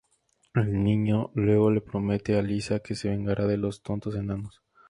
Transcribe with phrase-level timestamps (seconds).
[0.55, 4.63] El niño, luego, le promete a Lisa que se vengará de los "tontos enanos".